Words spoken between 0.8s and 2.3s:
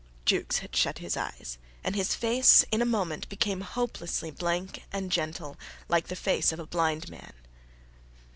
his eyes, and his